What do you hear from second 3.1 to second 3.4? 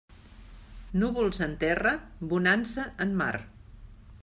mar.